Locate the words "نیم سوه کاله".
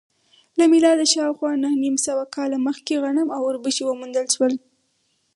1.83-2.57